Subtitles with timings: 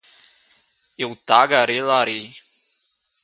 [0.97, 2.33] eu tagarelarei